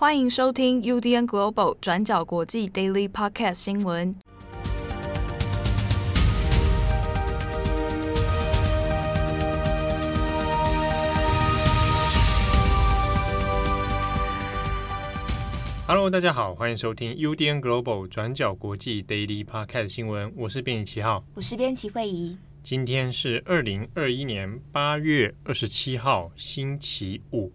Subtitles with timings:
[0.00, 4.14] 欢迎收听 UDN Global 转角国际 Daily Podcast 新闻。
[15.88, 20.32] Hello，大家好，欢迎收听 UDN Global 转角国际 Daily Podcast 新闻。
[20.36, 22.38] 我是编辑七号，我是编辑惠仪。
[22.62, 27.52] 今天是二零二一年八月二十七号，星期五。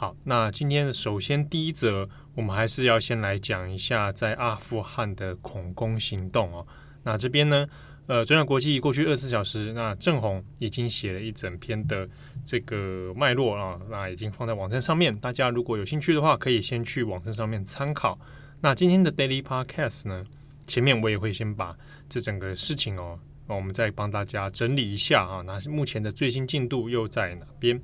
[0.00, 6.66] 好，那今天首先第一则，我们还是要先来讲一下在阿富汗的恐攻行动哦。
[7.02, 7.68] 那这边呢？
[8.06, 12.08] 呃，转角国际过去二十四小时，那郑红已经写了一整篇的
[12.46, 15.14] 这个脉络啊，那已经放在网站上面。
[15.18, 18.18] 大家如果有兴趣的话，可以先去网站上面参考。
[18.62, 20.24] 那今天的 Daily Podcast 呢，
[20.66, 21.76] 前面我也会先把
[22.08, 27.78] 这整个事情哦，我们再帮大家整理一下啊，那目前的最新进度又在哪边？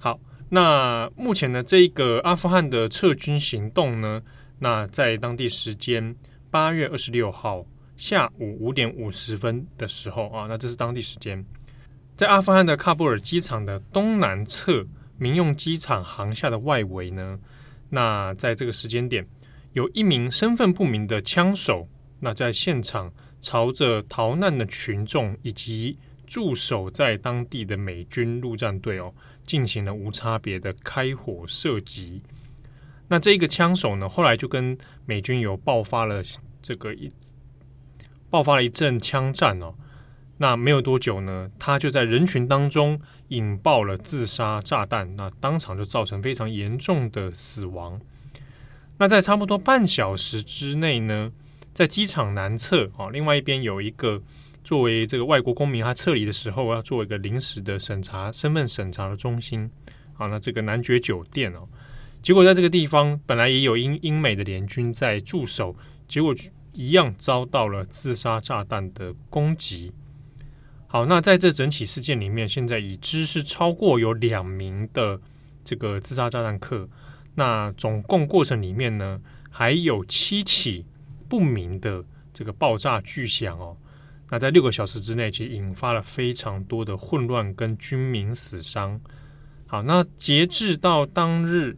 [0.00, 0.18] 好，
[0.48, 4.22] 那目前呢，这个阿富汗的撤军行动呢，
[4.58, 6.14] 那在当地时间
[6.50, 7.64] 八月二十六号。
[7.96, 11.44] 下午五点五十分的时候啊，那这是当地时间，
[12.14, 17.36] 在阿富汗的喀布尔机场的东南侧民用机场航厦的外围呢，
[17.90, 19.26] 那在这个时间点，
[19.72, 21.88] 有一名身份不明的枪手，
[22.20, 29.12] 那在现场朝着逃难的群众以及驻守在当地的美军陆战队哦，
[29.48, 32.22] 进行了无差别的开火射击。
[33.08, 36.22] 那这个枪手呢，后来就跟美军有爆发了
[36.60, 37.10] 这个一。
[38.28, 39.74] 爆发了一阵枪战哦，
[40.36, 47.98] 那没有多久呢，他就在人群当中引爆了自杀炸弹，那当场就造成非常严重的死亡。
[48.98, 51.32] 那在差不多半小时之内呢，
[51.72, 54.20] 在机场南侧啊，另外一边有一个
[54.68, 59.70] 作为这个外国公民他撤离的时候要做一个临时的审查身份审查的中心
[60.18, 61.66] 啊，那这个男爵酒店哦，
[62.22, 65.74] 结果在这个地方本来也有英英美的联军在驻守，
[66.06, 66.34] 结果。
[66.74, 69.92] 一样遭到了自杀炸弹的攻击。
[70.86, 75.20] 好，那在这整起事件里面，现在已知是超过有两名的
[75.64, 76.88] 这个自杀炸弹客。
[77.34, 79.20] 那总共过程里面呢，
[79.50, 80.86] 还有七起
[81.28, 83.76] 不明的这个爆炸巨响哦。
[84.30, 89.00] 那在六个小时之内，其实引发了非常多的混乱跟军民死伤。
[89.66, 91.76] 好，那截至到当日，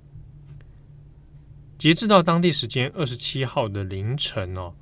[1.79, 4.75] 截至到当地时间二十七号的凌晨哦。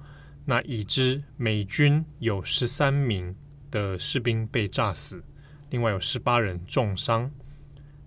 [0.51, 3.37] 那已知美军有十三名
[3.71, 5.23] 的士兵被炸死，
[5.69, 7.31] 另外有十八人重伤。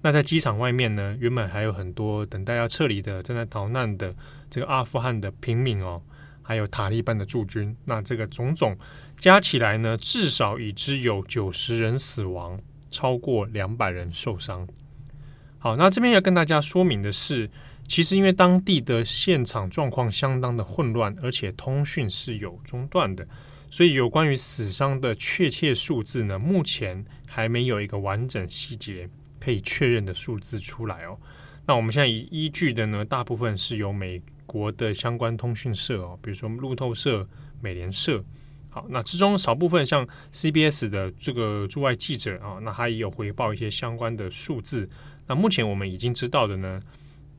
[0.01, 4.15] 那在机场外面呢，原本还有很多等待要撤离的、正在逃难的
[4.49, 6.01] 这个阿富汗的平民哦，
[6.41, 7.77] 还有塔利班的驻军。
[7.85, 8.75] 那这个种种
[9.21, 12.59] 加起来呢，至少已知有九十人死亡，
[12.89, 14.67] 超过两百人受伤。
[15.59, 17.47] 好，那这边要跟大家说明的是。
[17.87, 23.27] 其实，因为当地的现场状况相当的混乱，而且通讯是有中断的，
[23.69, 29.07] 所以有关于死伤的确切数字呢，目前还没有一个完整细节
[29.39, 31.15] 可以确认的数字出来哦。
[31.65, 37.27] 那我们现在依据的呢，大部分是由美国的相关通讯社哦，比如说路透社、
[37.59, 38.23] 美联社。
[38.73, 44.89] 好，那之中少部分像 CBS 的这个驻外记者啊，那他也有回报一些相关的数字。
[45.27, 46.81] 那目前我们已经知道的呢，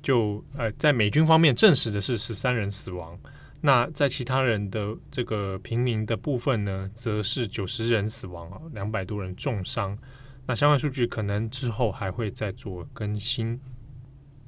[0.02, 3.18] 就呃，在美军方面证实的是十三人死亡，
[3.62, 9.96] 那在其他人的这个平民的部分呢，则是九十人死亡啊，两百多人重伤。
[10.46, 13.58] 那相关数据可能之后还会再做更新。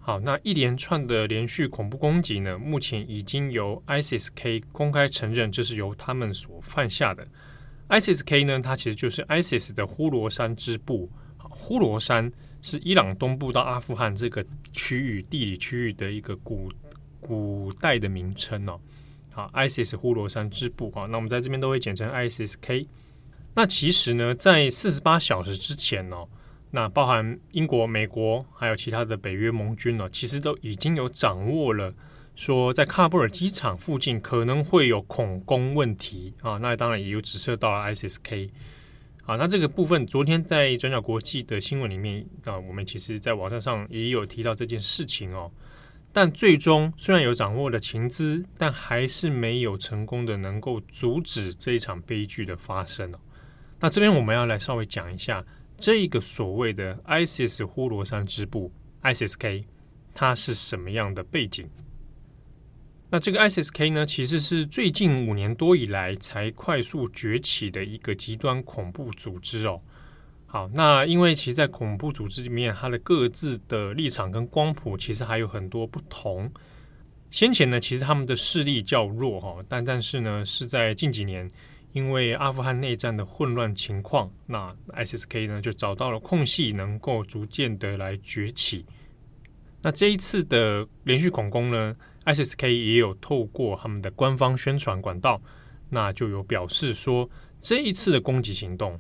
[0.07, 7.27] 好，那一连串的连续恐怖攻击呢，目前已经由 ISIS-K 公开承认这是由他们所犯下的。
[7.89, 12.31] ISIS-K 呢，它其实就是 ISIS 的呼罗珊支部，呼罗珊。
[12.61, 14.43] 是伊朗东部到阿富汗这个
[14.73, 16.73] 区域地理区域的一个古
[17.21, 18.81] 古代的名称哦。
[19.31, 22.87] 好，ISIS 呼罗珊支部啊，那我们在这边都会简称 ISIS-K。
[23.55, 26.27] 那其实呢，在四十八小时之前哦，
[26.75, 31.95] 那包含英国、美国还有其他的北约盟军呢，其实都已经有掌握了，
[32.35, 36.59] 说在喀布尔机场附近可能会有恐攻问题啊。
[36.59, 38.51] 那当然也有指涉到了 ISIS-K。
[39.25, 45.53] 啊，那这个部分，昨天在转角国际的新闻里面啊，我们其实在网站上也有提到这件事情哦。
[46.13, 53.19] 但最终虽然有掌握了情资，但还是没有成功的能够阻止这一场悲剧的发生哦。
[53.79, 55.45] 那这边我们要来稍微讲一下
[55.77, 58.73] 这个所谓的 ISIS 呼罗珊支部
[59.03, 59.67] ISIS-K，
[60.15, 61.69] 它是什么样的背景？
[63.11, 69.81] 那这个 ISIS-K 呢，其实是最近五年多以来才快速崛起的一个极端恐怖组织哦。
[70.47, 76.51] 好，那因为其实，在恐怖组织里面，它的各自的立场跟光谱其实还有很多不同。
[77.31, 81.51] 先前呢，其实他们的势力较弱哈，但但是呢，是在近几年，
[81.95, 88.85] 因为阿富汗内战的混乱情况，那 ISIS-K 呢就找到了空隙，能够逐渐的来崛起。
[89.81, 91.97] 那这一次的连续恐攻呢
[92.27, 95.41] ，ISIS-K 也有透过他们的官方宣传管道，
[95.89, 98.99] 那就有表示说，这一次的攻击行动。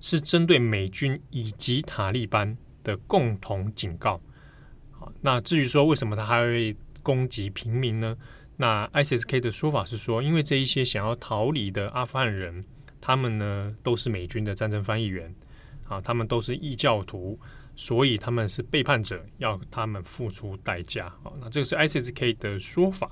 [0.00, 4.20] 是针对美军以及塔利班的共同警告。
[4.92, 8.16] 好，那至于说为什么他还会攻击平民呢？
[8.58, 12.62] 那 ISSK 的说法是说，因为这一些想要逃离的阿富汗人，
[13.00, 15.34] 他们呢都是美军的战争翻译员，
[15.86, 17.40] 啊，他们都是异教徒，
[17.74, 21.08] 所以他们是背叛者，要他们付出代价。
[21.22, 23.10] 好，那这个是 ISSK 的说法。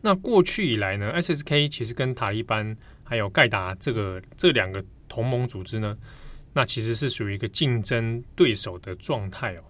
[0.00, 4.84] 那过去以来呢，SSK 其实跟塔利班还有盖达这个这两个。
[5.06, 5.96] 同盟组织呢，
[6.52, 9.62] 那其实是属于一个竞争对手的状态哦。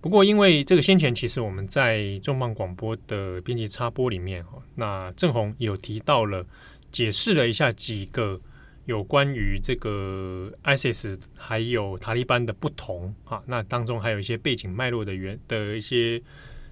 [0.00, 6.46] 不过，因为这个先前其实我们在重磅广播的编辑插播里面哈，那郑红有提到了，
[6.90, 8.40] 解释了一下几个
[8.86, 13.42] 有关于这个 ISIS 还有塔利班的不同啊。
[13.46, 16.22] 那当中还有一些背景脉络的原的一些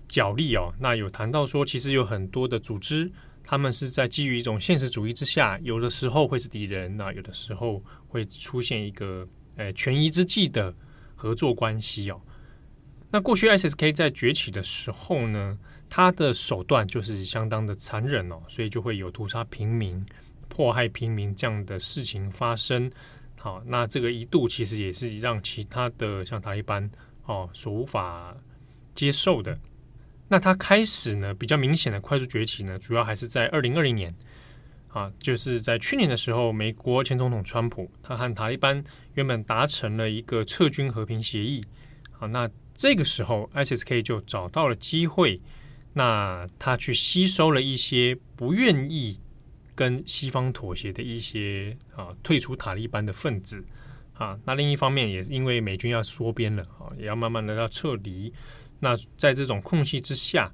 [0.09, 0.73] 角力哦。
[0.79, 3.11] 那有谈到说，其实有很多的组织。
[3.51, 9.27] 他们是在基于一种现实主义之下，有的时候会是敌人，那有的时候会出现一个
[9.57, 10.75] 呃权宜之计的
[11.15, 12.21] 合作关系哦。
[13.11, 15.59] 那过去 SSK 在崛起的时候呢，
[15.89, 20.05] 他的手段就是相当的残忍哦，所以就会有屠杀平民、
[20.49, 22.91] 迫害平民这样的事情发生。
[23.39, 26.91] 好，那这个一度其实也是让其他的像塔利班
[27.25, 28.37] 哦所无法
[28.95, 29.59] 接受的。
[30.29, 34.15] 那他开始呢，比较明显的快速崛起呢，主要还是在二零二零年
[34.89, 38.85] 啊，就是在去年的时候，美国前总统川普他和塔利班
[39.15, 41.65] 原本达成了一个撤军和平协议
[42.11, 45.41] 好，那这个时候，S S K 就找到了机会，
[45.95, 49.19] 那他去吸收了一些不愿意
[49.75, 53.65] 跟西方妥协的一些啊退出塔利班的分子
[54.15, 58.33] 啊，那另一方面也是因为美军要缩编了啊，也要慢慢的要撤离。
[58.79, 60.53] 那在这种空隙之下，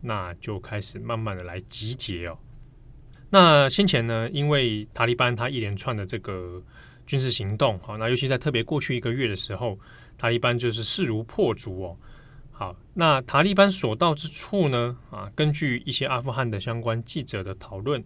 [0.00, 2.38] 那就开始慢慢的来集结哦。
[3.28, 6.62] 那先前呢，因为塔利班他一连串的这个
[7.06, 9.78] 军事行动，好，那尤其在特别过去一个月的时候，
[10.18, 11.96] 塔利班就是势如破竹哦。
[12.50, 18.04] 好，那塔利班所到之处呢，啊，根据一些阿富汗的相关记者的讨论，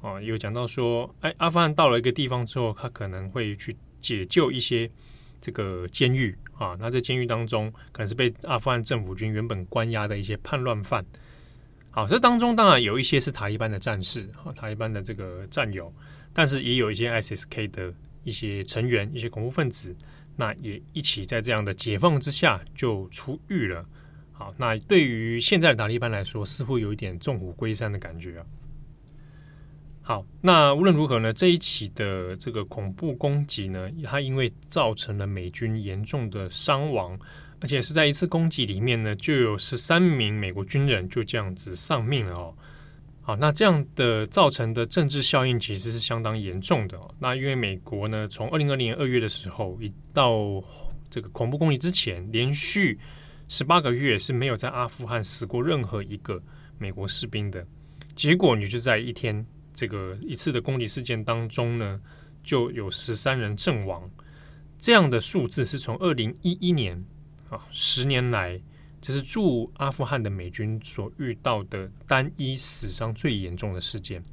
[0.00, 4.90] 啊，有讲到说，哎，阿富汗到了一个地方之后，他可能会去解救一些。
[5.44, 11.04] 这个监狱啊，那在监狱当中，可能是被阿富汗政府军原本关押的一些叛乱犯。
[11.90, 15.92] 好，这当中当然有一些是塔利班的战士啊，塔利班的这个战友，
[16.32, 17.92] 但是也有一些 ISIS-K 的
[18.22, 19.94] 一些成员，一些恐怖分子，
[20.36, 23.86] 那也一起在这样的解放之下就出狱了。
[24.32, 28.46] 好，那对于现在的塔利班来说，似乎有一点纵虎归山的感觉啊。
[30.04, 37.16] 好，那无论如何呢，这一起的这个恐怖攻击呢，它因为造成了美军严重的伤亡，
[37.60, 42.54] 而且是在一次攻击里面呢，就有十三名美国军人就这样子丧命了哦。
[43.22, 47.14] 好，那这样的造成的政治效应其实是相当严重的哦。
[47.18, 50.62] 那因为美国呢，从二零二零年二月的时候，一到
[51.08, 52.98] 这个恐怖攻击之前，连续
[53.48, 56.42] 十八个月是没有在阿富汗死过任何一个
[56.78, 57.66] 美国士兵的，
[58.14, 59.46] 结果你就在一天。
[59.74, 61.98] 这个一次的攻击事件当中呢，
[62.44, 64.08] 就有十三人阵亡，
[64.78, 67.02] 这样的数字是从二零一一年
[67.48, 68.60] 啊，十年来
[69.02, 74.24] 这是驻阿富汗的美军所遇到的单一死伤最严重的事件。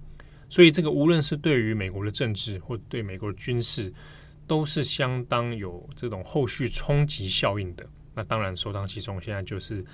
[0.48, 3.94] 所以，这个无论是对于美国的政治或对美国的军事，
[4.48, 7.86] 都是相当有这种后续冲击效应的。
[8.16, 9.86] 那当然，首当其冲，现在就是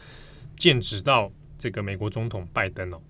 [0.58, 3.02] 剑指到这个美国总统拜登哦。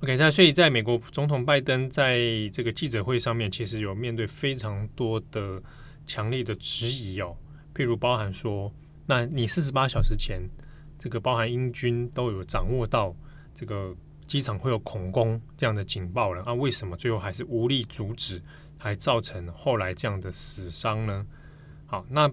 [0.00, 2.18] OK，那所以在美国总统拜登在
[2.52, 5.62] 这个记者会上面，其实有面对非常多的
[6.06, 7.36] 强烈的质疑哦。
[7.74, 8.72] 譬如包含说，
[9.06, 10.40] 那你四十八小时前，
[10.98, 13.14] 这个包含英军都有掌握到
[13.54, 13.94] 这个
[14.26, 18.42] 机场会有恐攻这样的警报了，那为什么最后还是无力阻止，
[18.78, 21.26] 还造成后来这样的死伤呢？
[21.86, 22.30] 好，那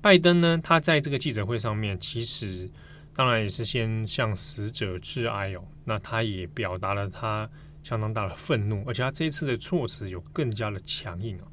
[0.00, 2.70] 拜登呢，他在这个记者会上面其实。
[3.18, 7.48] 当然也是先向死者致哀哦，那他也表达了他
[7.82, 11.44] 相当大的愤怒，而且他这一次的措辞有更加的强硬哦。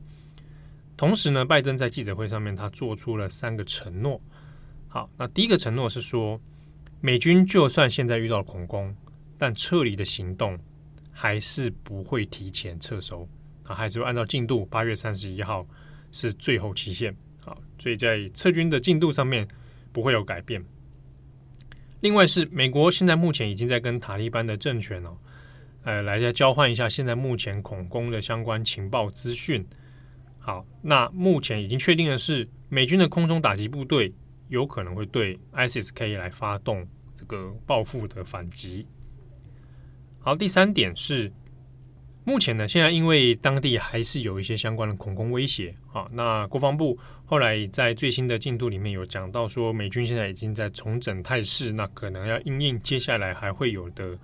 [0.97, 4.19] 同时呢，拜登在记者会上面他做出了三个承诺。
[4.93, 6.39] 好，那第一个承诺是说，
[7.01, 8.95] 美军就算现在遇到了恐攻，
[9.39, 10.55] 但撤离的行动
[11.11, 13.27] 还是不会提前撤收
[13.63, 15.65] 啊，还是会按照进度，八月三十一号
[16.11, 17.11] 是最后期限。
[17.39, 19.47] 好，所以在撤军的进度上面
[19.91, 20.63] 不会有改变。
[22.01, 25.17] 另外是美国现在目前已经在跟塔利班的政权哦，
[25.85, 29.65] 呃，来再交换一下现在目前恐攻的相关情报资讯。
[30.37, 34.13] 好，那目前已经确定的是，美军的空中打击部队
[34.53, 38.87] 有可能会对 ISIS-K 来发动这个报复的反击。
[40.19, 41.31] 好，第三点是。
[42.25, 46.07] 目前呢，现在因为当地还是有一些相关的恐攻威胁啊。
[46.13, 54.17] 那国防部后来在最新的进度里面有讲到说，美军现在已经在重整态势，那可能要因应接下来还会有的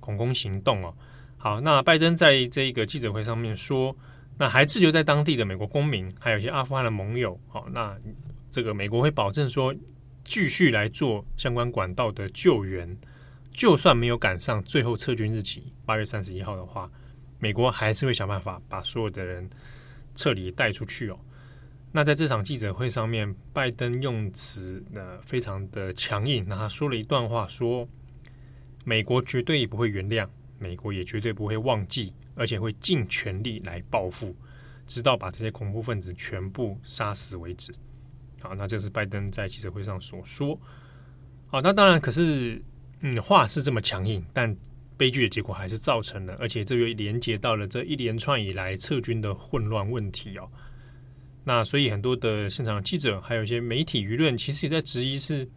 [0.00, 0.92] 恐攻行动哦。
[1.36, 3.96] 好，那拜登在这个记者会上面说，
[4.36, 7.96] 那还滞留在当地的美国公民，还有一些阿富汗的盟友，好，那
[8.54, 9.74] 这个美国会保证说，
[10.22, 12.96] 继续来做相关管道的救援，
[13.52, 16.88] 就算没有赶上最后撤军日期八月三十一号的话。
[17.40, 19.50] 美国还是会想办法把所有的人
[20.14, 21.18] 撤离带出去哦。
[21.90, 27.88] 那在这场记者会上面，拜登用词呢非常的强硬，那他说了一段话，说
[28.84, 30.28] 美国绝对不会原谅，
[30.60, 34.32] 美国也绝对不会忘记，而且会尽全力来报复，
[34.86, 37.74] 直到把这些恐怖分子全部杀死为止。
[38.44, 40.56] 啊，那这是拜登在记者会上所说。
[41.48, 42.62] 好，那当然，可是
[43.00, 44.56] 嗯，话是这么强硬，但。
[44.96, 50.48] 悲剧的结果还是造成了，而且这又连接到了这一连串以来撤军的混乱问题哦。
[51.42, 55.48] 那所以很多的现场记者，还有一些媒体舆论，其实也在质疑是，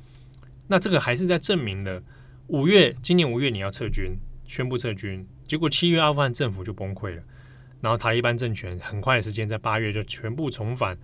[0.65, 2.01] 那这个还是在证明了
[2.47, 4.17] 五月今年五月你要撤军，
[4.47, 7.21] 宣布撤军，结果七月阿富汗政府就崩溃了，
[7.79, 10.97] 然后塔利班政权很快的时间在八月就全部重返，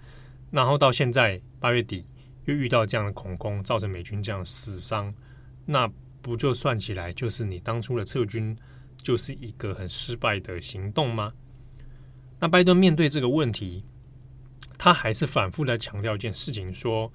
[0.54, 2.08] 然后到现在八月底
[2.46, 5.14] 又遇到这样的恐攻，造成美军这样死伤，
[5.66, 5.92] 那。
[6.24, 8.58] 不就算起来，就是你当初的撤军
[8.96, 11.34] 就是一个很失败的行动吗？
[12.40, 13.84] 那拜登面对这个问题，
[14.78, 17.12] 他还是反复的强调一件事情，说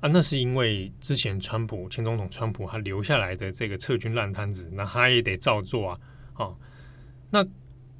[0.00, 6.00] 啊，那是因为之前川普前总统川普他留下来的这个撤军烂摊子，那他也得照做啊。
[6.36, 6.56] 哦，
[7.28, 7.46] 那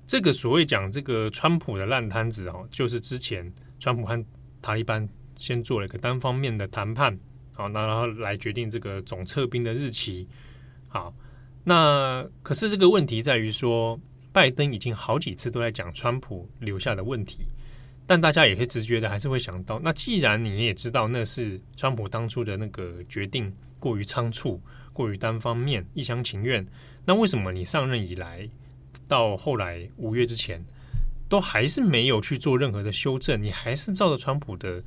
[0.06, 4.24] 这个所谓讲这个川普的烂摊子哦，就是之前川普和
[4.62, 7.18] 塔利班先做了一个单方面的谈判。
[7.52, 10.28] 好，那然后来决定这个总撤兵的日期。
[10.86, 11.12] 好，
[11.64, 13.98] 那可是这个问题在于说，
[14.32, 17.46] 拜登已经好几次都在讲川普留下的问题，
[18.06, 24.60] 但大家也会直觉的还是会想到，那既然你也知道那是川普当初的那个决定过于仓促、
[24.92, 26.64] 过于单方面、一厢情愿，
[27.04, 28.48] 那为什么你上任以来
[29.08, 30.64] 到后来五月之前，
[31.28, 33.42] 都还是没有去做任何的修正？
[33.42, 34.82] 你还是照着川普的？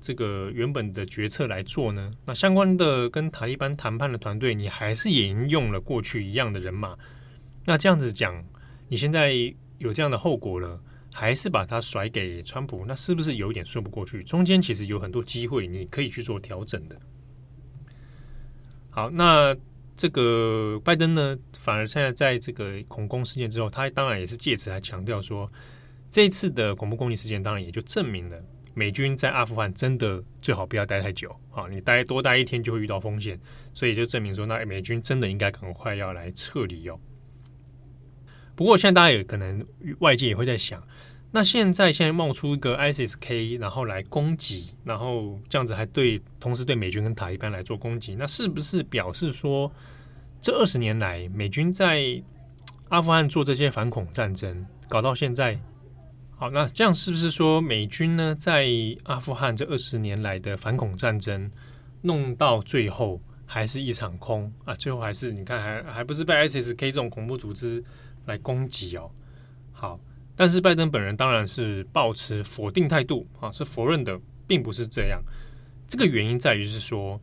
[0.00, 2.12] 这个原本的决策来做呢？
[2.26, 6.94] 那相关的跟塔利班谈判的团队，你还是沿用了过去一样的人马。
[7.64, 8.44] 那这样子讲，
[8.86, 9.32] 你现在
[9.78, 10.78] 有这样的后果了，
[11.10, 12.84] 还是把它甩给川普？
[12.86, 14.22] 那是不是有点说不过去？
[14.24, 17.00] 中间其实有很多机会，你可以去做调整的。
[18.90, 19.56] 好，那
[19.96, 25.50] 这个拜登呢，反而现在在这个恐攻事件之后，他当然也是借此来强调说，
[26.14, 28.40] 这一次的恐怖攻击事件，当然也就证明了。
[28.72, 31.66] 美军在阿富汗真的最好不要待太久啊！
[31.68, 33.36] 你待多待一天就会遇到风险，
[33.72, 36.96] 所以就证明说，那美军真的应该赶快要来撤离哦。
[38.54, 39.66] 不过现在大家也可能
[39.98, 40.80] 外界也会在想，
[41.32, 49.68] 那现在现在冒出一个 ISIS-K，然后来攻击，然后这样子还对同时对美军跟塔利班来做攻击，那是不是表示说，
[50.40, 52.22] 这二十年来美军在
[52.90, 55.58] 阿富汗做这些反恐战争，搞到现在？
[56.36, 58.66] 好，那这样是不是说美军呢，在
[59.04, 61.48] 阿富汗这二十年来的反恐战争，
[62.02, 64.74] 弄到最后还是一场空啊？
[64.74, 67.82] 最后还是你看还还不是被 ISIS-K 这种恐怖组织
[68.26, 69.08] 来攻击哦？
[69.72, 69.98] 好，
[70.34, 75.22] 但是拜登本人当然是抱持否定态度啊，是否认的，并不是这样。
[75.86, 77.18] 这个原因在于是说，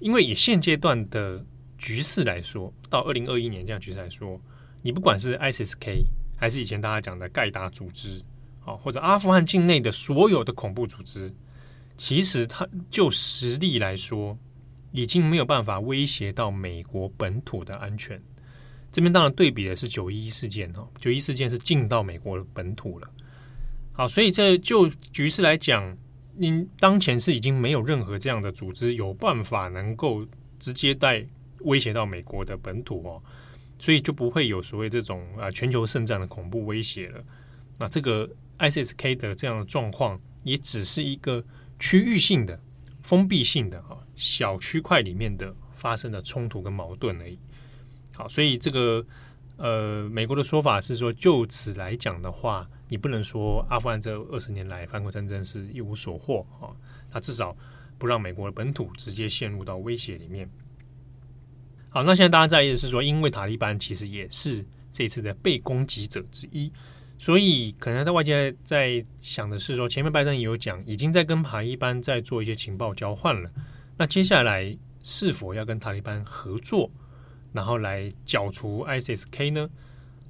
[0.00, 1.42] 因为以现阶段的
[1.78, 4.38] 局势来说，到二零二一年这样局势来说，
[4.82, 6.04] 你不管是 ISIS-K
[6.36, 8.22] 还是以前大家讲的盖达组织。
[8.66, 11.30] 好，或者阿富汗境内的所有的恐怖组织，
[11.98, 14.34] 其实它就实力来说，
[14.90, 18.18] 已经没有办法威胁到美国本土的安全。
[18.90, 23.10] 这边当然对比的是九一一事件哈，九一事件是进到美国本土了。
[23.92, 25.94] 好，所以这就局势来讲，
[26.34, 30.26] 您当前是已经没有任何这样的组织有办法能够
[30.58, 31.22] 直接带
[31.60, 33.22] 威胁到美国的本土哦，
[33.78, 37.22] 所以就不会有所谓这种啊全球圣战的恐怖威胁了。
[37.78, 38.26] 那这个。
[38.58, 41.44] ISSK 的这样的状况，也只是一个
[41.78, 42.60] 区域性的、
[43.02, 47.38] 封闭性的啊小区块里面的发生的冲突跟矛盾而已。
[48.16, 49.04] 好，所以这个
[49.56, 56.70] 呃，美国的说法是说，就此来讲的话，你不能说阿富汗这二十年来反恐战争是一无所获啊，
[57.12, 57.56] 那至少
[57.98, 60.48] 不让美国的本土直接陷入到威胁里面。
[61.90, 66.72] 好，那现在大家在意的是说，因为塔利班其实也是这次的被攻击者之一，
[67.18, 73.50] 所以可能在外界在想的是说，前面拜登也有讲，已经在跟塔利班在做一些情报交换了。
[73.96, 76.90] 那接下来是否要跟塔利班合作，
[77.52, 79.68] 然后来剿除 ISIS-K 呢？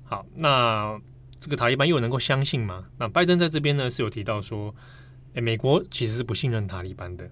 [0.05, 1.01] 好，那
[1.41, 2.87] 这个塔利班又能够相信吗？
[2.99, 4.75] 那拜登在这边呢是有提到说，
[5.35, 7.31] 诶，美国其实是不信任塔利班的，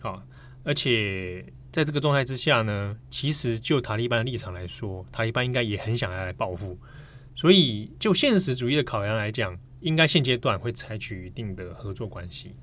[0.00, 0.22] 好，
[0.64, 1.44] 而且。
[1.72, 6.78] 在这个状态之下呢，其实就塔利班的立场来说，塔利班应该也很想要来报复，
[7.34, 12.54] 所以就现实主义的考量来讲，应该现阶段会采取一定的合作关系。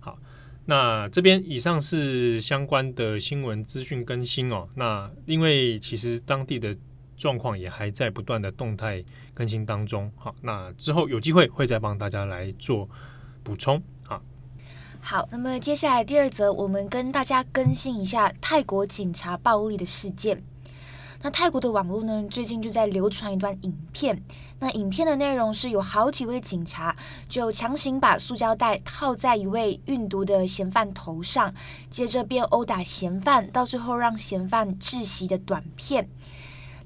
[0.00, 0.18] 好，
[0.64, 4.68] 那这边以上是相关的新闻资讯更新哦。
[4.74, 6.76] 那因为其实当地的
[7.16, 10.10] 状况也还在不断的动态更新当中。
[10.16, 12.88] 好，那之后有机会会再帮大家来做
[13.42, 13.80] 补充。
[14.06, 14.22] 好，
[15.00, 20.42] 好那么接下来第二则，我们跟大家更新一下泰国警察暴力的事件。
[21.24, 24.22] 那泰国的网络呢，最近就在流传一段影片。
[24.58, 26.94] 那影片的内容是有好几位警察
[27.30, 31.54] 就强行把塑胶袋套在一位运毒的嫌犯头上，
[31.88, 36.06] 接着便殴打嫌犯，到最后让嫌犯窒息的短片。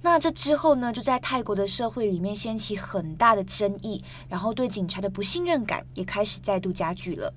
[0.02, 7.34] 那这之后呢，就在泰国的社会里面掀起很大的争议，然后对警察的不信任感也开始再度加剧了。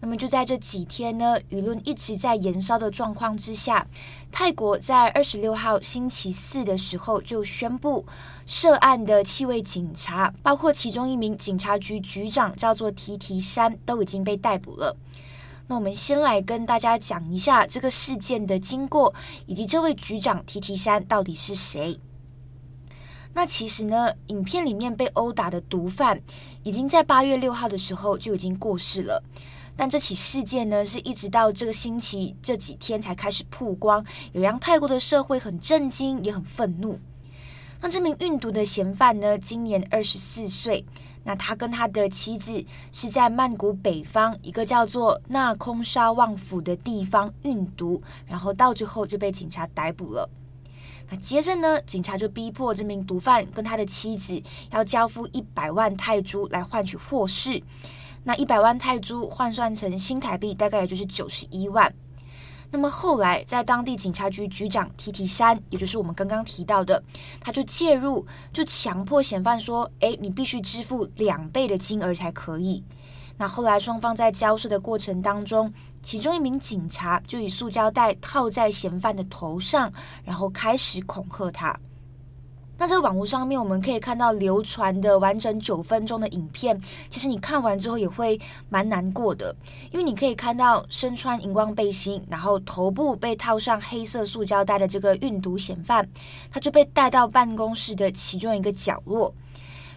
[0.00, 3.86] 那么就在这几天呢，舆论一直在燃烧的状况之下，
[4.30, 8.04] 泰国在二十六号星期四的时候就宣布，
[8.44, 14.96] 涉案的七位警察，包括其中一名警察局局长叫做提提山，都已经被逮捕了。
[15.66, 19.12] 那我们先来跟大家讲一下这个事件的经过，
[19.46, 21.98] 以及这位局长提提山到底是谁。
[23.32, 26.20] 那其实呢，影片里面被殴打的毒贩，
[26.62, 29.22] 已经在八月六号的时候就已经过世了。
[29.76, 36.98] 但这起事件呢，是一直到这个星期这几天才开始曝光，也让泰国的社会很震惊，也很愤怒。
[37.80, 40.84] 那这名运毒的嫌犯呢，今年二十四岁。
[41.24, 50.30] 那他跟他的妻子是在曼谷北方一个叫做纳空沙旺府的地方运毒，然后到最后就被警察逮捕了。
[51.10, 57.60] 那接着呢，警察就逼迫这名毒贩跟他的妻子要交付一百万泰铢来换取获释。
[58.26, 61.94] 那一百万泰铢换算成新台币，大概也就是九十一万。
[62.72, 67.00] 那么后来，在当地警察局局长提提山，也就是我们刚刚提到的，
[67.40, 72.82] 他就介入，就强迫嫌犯说：“诶，你必须支付两倍的金额才可以。”
[73.38, 79.92] 那后来双方在交涉的过程当中，其中一名警察就以塑胶袋套在嫌犯的头上，
[80.24, 81.78] 然后开始恐吓他。
[82.78, 86.78] 那在网络上面，我们可以看到流传的完整九分钟的影片。
[87.08, 89.54] 其实你看完之后也会蛮难过的，
[89.90, 96.06] 因为你可以看到身穿荧光背心，然后头部被套上黑色塑胶袋的这个运毒嫌犯，
[96.52, 99.32] 他就被带到办公室的其中一个角落，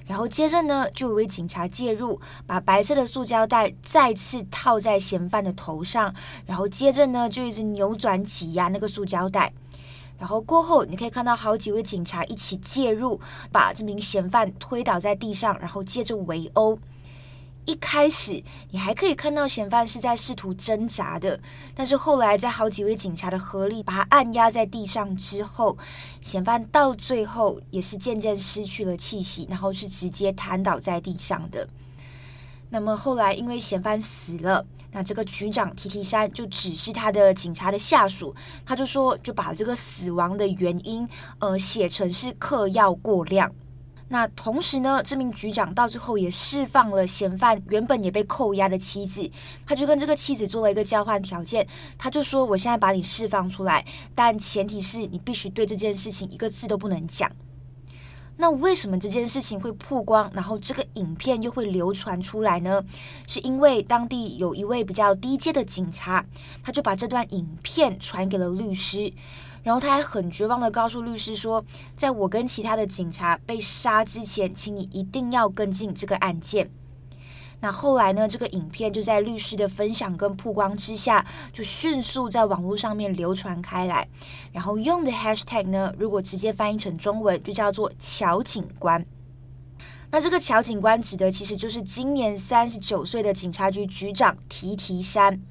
[0.08, 6.14] 然后接着呢，就有位警察介入，把白色的塑胶袋再次套在嫌犯的头上，
[6.46, 9.52] 然后接着呢，就一直扭转挤压那个塑胶袋。
[10.20, 13.20] 然后过后，你可以看到好几位警察一起介入，
[13.52, 16.78] 把这名嫌犯推倒在地上，然后接着围殴。
[17.66, 21.40] 一开始你还可以看到嫌犯是在试图挣扎的，
[21.76, 25.78] 但是后来在好几位警察的合力把他按压在地上之后，
[26.20, 31.70] 嫌犯到最后也是渐渐失去了气息，然后是直接瘫倒在地上的。
[32.72, 34.66] 那么后来因为嫌犯死了。
[34.92, 38.34] 那这个局长提提山就指示他的警察的下属，
[38.66, 41.08] 他就说就把这个死亡的原因，
[41.40, 43.52] 呃，写成是嗑药过量。
[44.12, 49.30] 那同时呢，这名局长到最后也释放了嫌犯原本也被扣押的妻子，
[49.68, 57.32] 他就跟这个妻子做了一个交换条件，他就说我现在把你释放出来，但前提是你必须对这件事情一个字都不能讲。
[58.42, 62.82] 那为什么这件事情会曝光，然后这个影片又会流传出来呢？
[63.28, 66.26] 是因为当地有一位比较低阶的警察，
[66.64, 69.12] 他就把这段影片传给了律师，
[69.62, 71.62] 然后他还很绝望的告诉律师说，
[71.98, 76.72] 在我跟其他的警察被杀之前，请你一定要跟进这个案件。
[77.62, 84.08] 那后来呢，这个影片就在律师的分享跟曝光之下，就迅速在网络上面流传开来。
[84.54, 89.06] 然后用的 hashtag 呢，如果直接翻译成中文，就叫做“乔警官”。
[90.12, 95.42] 那这个乔警官指的其实就是今年三十九岁的警察局局长提提山。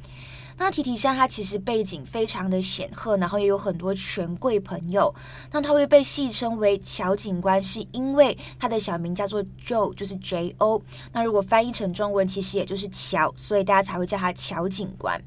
[0.61, 5.15] 那提提珊他其实背景非常的显赫，然后也有很多权贵朋友。
[5.53, 10.83] 那他会被戏称为乔警官，是因为他的小名叫做 Joe，就是 J O。
[11.13, 15.19] 那如果翻译成中文，其实也就是乔，所以大家才会叫他乔警官。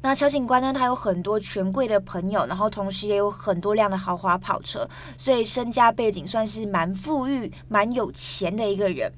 [0.00, 4.88] 那乔警官呢，他有很多权贵的朋友，然后同时也有很多辆的豪华跑车，
[5.18, 9.10] 所以身家背景算是蛮富裕、蛮有钱的一个人。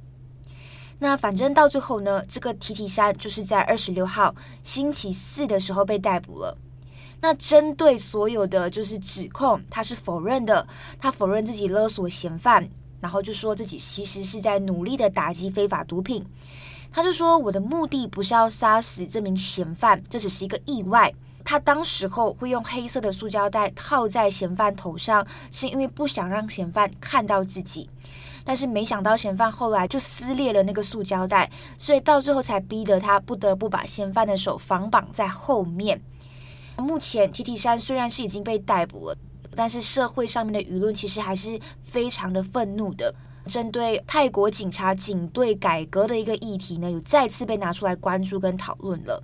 [0.98, 6.56] 那反正到最后呢，这个提提山就是在二十六号星期四的时候被逮捕了。
[7.20, 10.66] 那针对所有的就是指控，他是否认的。
[10.98, 12.68] 他否认自己勒索嫌犯，
[13.00, 16.24] 然后就说自己其实是在努力的打击非法毒品。
[16.92, 21.12] 他就说，我的目的不是要杀死这名嫌犯，这只是一个意外。
[21.44, 27.88] 他当时候会用黑色的塑胶袋套在嫌犯头上，是因为不想让嫌犯看到自己。
[28.46, 36.00] 但是没想到嫌犯后来就撕裂了那个塑胶袋，所以到最后才逼得他不得不把嫌犯的手反绑在后面。
[36.76, 39.16] 目前提提珊虽然是已经被逮捕了，
[39.56, 43.12] 但是社会上面的舆论其实还是非常的愤怒的。
[43.46, 49.22] 针对泰国警察警队改革的一个议题呢，有再次被拿出来关注跟讨论了。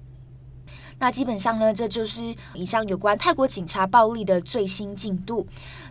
[1.03, 2.23] 那基本上呢，这就是
[2.55, 5.45] 以上有关泰国警察暴力的最新进度。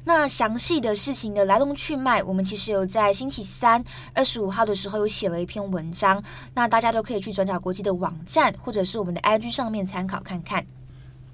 [0.06, 10.66] 那详细的事情的来龙去脉，我们其实有在星期三二十五号的时候有写了一篇文章，那大家都可以去转角国际的网站或者是我们的 IG 上面参考看看。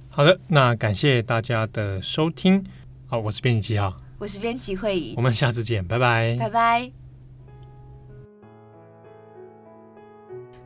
[0.09, 2.65] 好的，那感谢大家的收听。
[3.05, 7.06] 好，我是编辑七号，我是编辑慧仪，我们下次见，拜拜，拜拜。